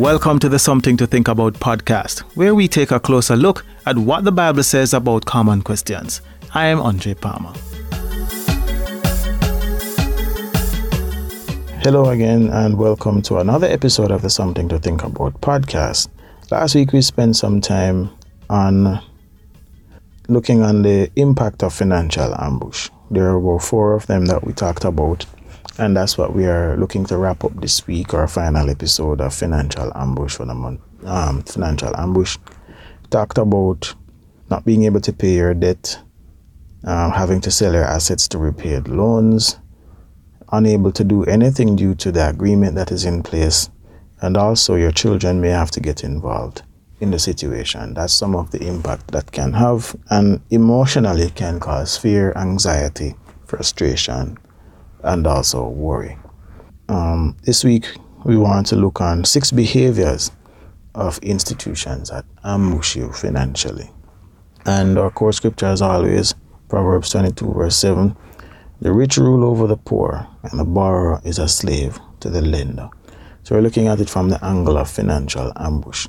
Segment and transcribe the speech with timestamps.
[0.00, 3.98] Welcome to the Something to Think About podcast, where we take a closer look at
[3.98, 6.22] what the Bible says about common questions.
[6.54, 7.52] I am Andre Palmer.
[11.82, 16.08] Hello again, and welcome to another episode of the Something to Think About podcast.
[16.50, 18.08] Last week, we spent some time
[18.48, 19.02] on
[20.28, 22.88] looking on the impact of financial ambush.
[23.10, 25.26] There were four of them that we talked about,
[25.80, 29.32] and that's what we are looking to wrap up this week, our final episode of
[29.32, 30.80] financial ambush for the month.
[31.04, 32.36] Um, financial ambush
[33.08, 33.94] talked about
[34.50, 35.98] not being able to pay your debt,
[36.84, 39.58] um, having to sell your assets to repay loans,
[40.52, 43.70] unable to do anything due to the agreement that is in place,
[44.20, 46.62] and also your children may have to get involved
[47.00, 47.94] in the situation.
[47.94, 53.14] That's some of the impact that can have, and emotionally can cause fear, anxiety,
[53.46, 54.36] frustration,
[55.02, 56.18] and also worry.
[56.88, 57.86] Um, this week,
[58.24, 60.30] we want to look on six behaviors
[60.94, 63.90] of institutions that ambush you financially.
[64.66, 66.34] And our core scripture, as always,
[66.68, 68.16] Proverbs 22, verse 7
[68.80, 72.90] The rich rule over the poor, and the borrower is a slave to the lender.
[73.42, 76.08] So we're looking at it from the angle of financial ambush.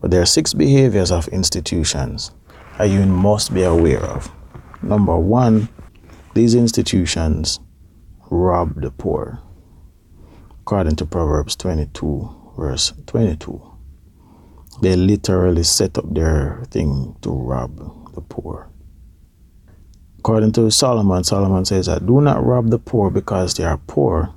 [0.00, 2.30] But there are six behaviors of institutions
[2.78, 4.30] that you must be aware of.
[4.82, 5.68] Number one,
[6.34, 7.60] these institutions
[8.30, 9.40] rob the poor.
[10.60, 13.60] According to Proverbs 22, verse 22,
[14.82, 17.76] they literally set up their thing to rob
[18.14, 18.70] the poor.
[20.18, 24.34] According to Solomon, Solomon says that do not rob the poor because they are poor,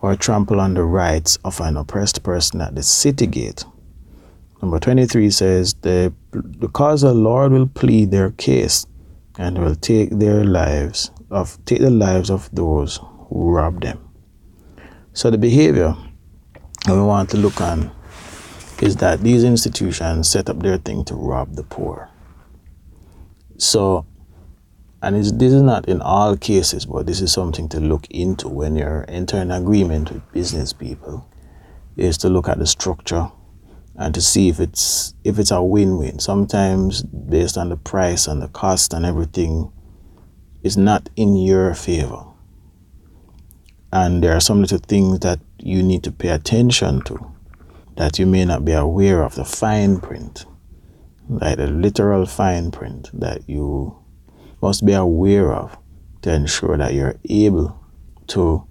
[0.00, 3.64] or trample on the rights of an oppressed person at the city gate.
[4.62, 6.12] Number 23 says, the,
[6.58, 8.86] Because the Lord will plead their case
[9.38, 13.98] and will take their lives of take the lives of those who rob them.
[15.14, 15.96] So the behavior
[16.86, 17.90] we want to look on
[18.80, 22.10] is that these institutions set up their thing to rob the poor.
[23.56, 24.06] So,
[25.00, 28.76] and this is not in all cases, but this is something to look into when
[28.76, 31.28] you're entering an agreement with business people,
[31.96, 33.30] is to look at the structure
[33.94, 36.18] and to see if it's if it's a win-win.
[36.18, 39.70] Sometimes based on the price and the cost and everything,
[40.62, 42.24] is not in your favor.
[43.92, 47.32] And there are some little things that you need to pay attention to
[47.96, 50.46] that you may not be aware of the fine print,
[51.28, 53.96] like the literal fine print that you
[54.62, 55.76] must be aware of
[56.22, 57.78] to ensure that you're able
[58.28, 58.66] to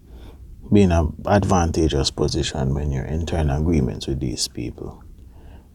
[0.73, 5.03] be in an advantageous position when you're entering agreements with these people.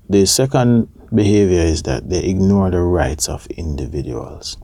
[0.09, 4.57] The second behavior is that they ignore the rights of individuals.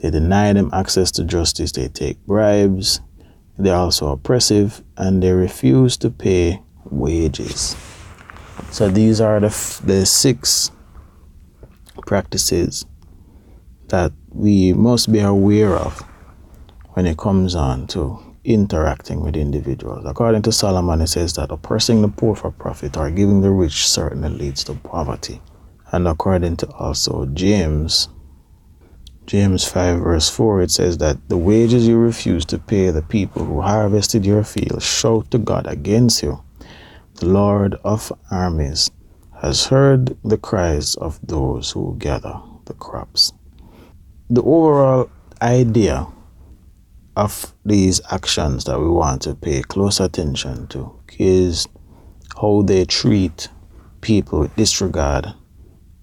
[0.00, 3.00] They deny them access to justice, they take bribes,
[3.58, 7.76] they're also oppressive, and they refuse to pay wages.
[8.70, 10.70] So these are the, f- the six
[12.06, 12.84] practices
[13.88, 16.00] that we must be aware of
[16.90, 20.04] when it comes on to interacting with individuals.
[20.06, 23.86] According to Solomon, it says that oppressing the poor for profit or giving the rich
[23.86, 25.40] certainly leads to poverty.
[25.92, 28.08] And according to also James,
[29.26, 33.44] James 5 verse 4, it says that the wages you refuse to pay the people
[33.44, 36.40] who harvested your field shout to God against you.
[37.16, 38.88] The Lord of armies
[39.42, 43.32] has heard the cries of those who gather the crops.
[44.30, 45.10] The overall
[45.42, 46.06] idea
[47.16, 51.66] of these actions that we want to pay close attention to is
[52.40, 53.48] how they treat
[54.02, 55.34] people with disregard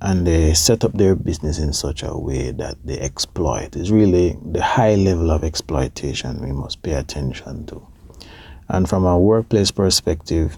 [0.03, 3.73] and they set up their business in such a way that they exploit.
[3.77, 7.87] It's really the high level of exploitation we must pay attention to.
[8.67, 10.57] And from a workplace perspective,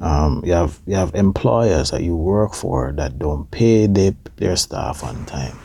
[0.00, 4.56] um, you have you have employers that you work for that don't pay their, their
[4.56, 5.58] staff on time.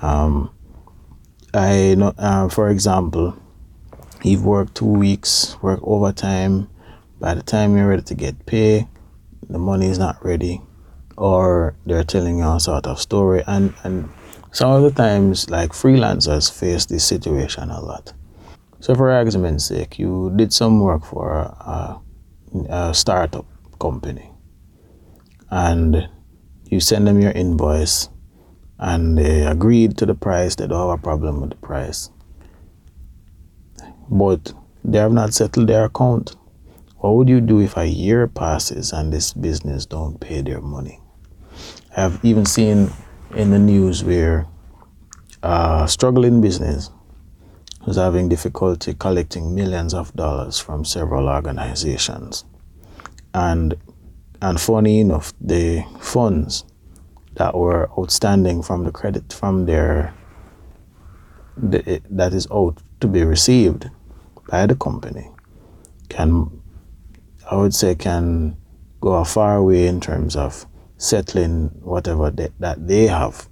[0.00, 0.50] Um,
[1.52, 3.36] I know, uh, for example,
[4.22, 6.70] you've worked two weeks, work overtime.
[7.20, 8.88] By the time you're ready to get paid,
[9.50, 10.62] the money is not ready,
[11.16, 13.42] or they're telling you all sort of story.
[13.46, 14.08] And and
[14.52, 18.12] some of the times, like freelancers face this situation a lot.
[18.80, 22.00] So, for argument's sake, you did some work for a,
[22.68, 23.46] a startup
[23.80, 24.30] company,
[25.50, 26.08] and
[26.64, 28.08] you send them your invoice
[28.78, 30.54] and they agreed to the price.
[30.54, 32.10] They don't have a problem with the price.
[34.10, 34.52] But
[34.84, 36.36] they have not settled their account.
[36.98, 41.00] What would you do if a year passes and this business don't pay their money?
[41.96, 42.90] Have even seen
[43.34, 44.46] in the news where
[45.42, 46.90] a struggling business
[47.86, 52.44] was having difficulty collecting millions of dollars from several organizations.
[53.32, 53.74] And
[54.42, 56.64] And funny enough, the funds
[57.34, 60.14] that were outstanding from the credit from their
[61.56, 63.90] the, eh, that is owed to be received
[64.50, 65.30] by the company
[66.08, 66.50] can
[67.50, 68.56] I would say can
[69.00, 70.66] go a far way in terms of
[70.98, 73.48] settling whatever debt that they have.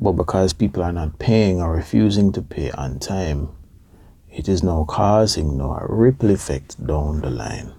[0.00, 3.50] But because people are not paying or refusing to pay on time,
[4.30, 7.72] it is now causing no ripple effect down the line.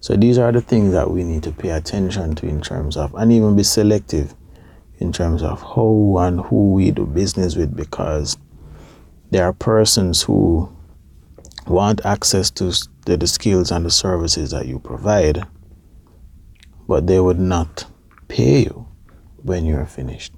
[0.00, 3.14] So these are the things that we need to pay attention to in terms of,
[3.14, 4.34] and even be selective
[4.98, 8.38] in terms of how and who we do business with because
[9.30, 10.74] there are persons who
[11.66, 12.72] want access to
[13.04, 15.46] the, the skills and the services that you provide,
[16.90, 17.84] but they would not
[18.26, 18.88] pay you
[19.44, 20.32] when you're finished.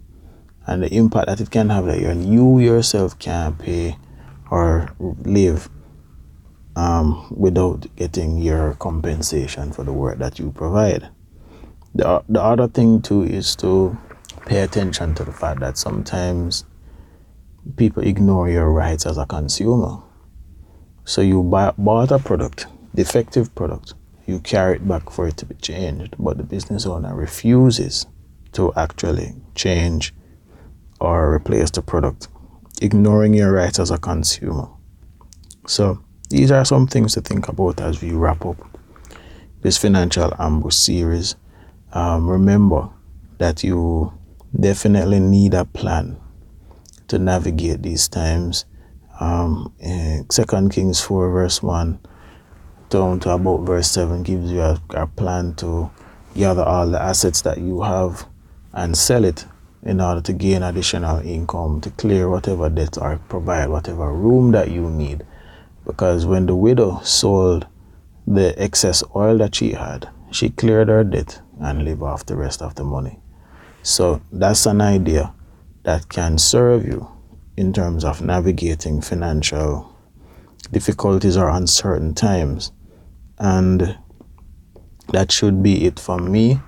[0.66, 3.96] And the impact that it can have that you yourself can't pay
[4.50, 5.70] or live
[6.76, 11.08] um, without getting your compensation for the work that you provide.
[11.94, 13.96] The, the other thing too is to
[14.44, 16.66] pay attention to the fact that sometimes
[17.78, 20.02] people ignore your rights as a consumer.
[21.06, 23.94] So you buy, bought a product, defective product,
[24.26, 28.06] you carry it back for it to be changed, but the business owner refuses
[28.52, 30.14] to actually change
[31.00, 32.28] or replace the product,
[32.80, 34.68] ignoring your rights as a consumer.
[35.66, 38.56] So these are some things to think about as we wrap up
[39.62, 41.36] this financial ambush series.
[41.92, 42.90] Um, remember
[43.38, 44.12] that you
[44.58, 46.20] definitely need a plan
[47.08, 48.64] to navigate these times.
[49.20, 51.98] Um, eh, Second Kings 4, verse 1
[52.92, 55.90] down to about verse 7 gives you a, a plan to
[56.36, 58.26] gather all the assets that you have
[58.74, 59.46] and sell it
[59.82, 64.70] in order to gain additional income, to clear whatever debt or provide whatever room that
[64.70, 65.24] you need.
[65.86, 67.66] Because when the widow sold
[68.26, 72.60] the excess oil that she had, she cleared her debt and lived off the rest
[72.60, 73.18] of the money.
[73.82, 75.32] So that's an idea
[75.84, 77.10] that can serve you
[77.56, 79.96] in terms of navigating financial
[80.70, 82.70] difficulties or uncertain times.
[83.42, 83.98] And
[85.08, 86.60] that should be it for me.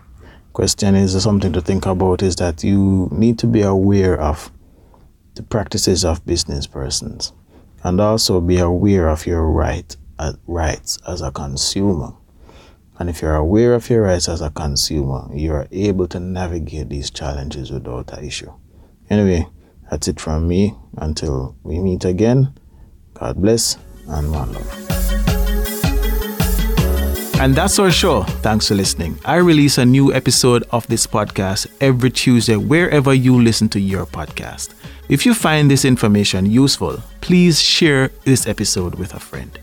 [0.53, 4.51] Question is something to think about is that you need to be aware of
[5.37, 7.33] the practices of business persons
[7.85, 12.13] and also be aware of your right, uh, rights as a consumer.
[12.99, 17.09] And if you're aware of your rights as a consumer, you're able to navigate these
[17.09, 18.53] challenges without an issue.
[19.09, 19.47] Anyway,
[19.91, 20.75] that's it from me.
[20.97, 22.53] Until we meet again,
[23.15, 23.79] God bless
[24.09, 24.94] and one love.
[27.41, 28.23] And that's our show.
[28.43, 29.19] Thanks for listening.
[29.25, 34.07] I release a new episode of this podcast every Tuesday, wherever you listen to your
[34.07, 34.75] podcast.
[35.09, 39.59] If you find this information useful, please share this episode with a friend.